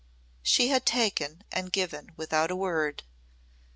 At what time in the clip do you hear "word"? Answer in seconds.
2.55-3.03